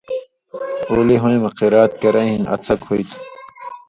[0.91, 3.17] اُولی ہویں مہ قِرات کرَیں ہِن اڅھک ہُوئ تھُو۔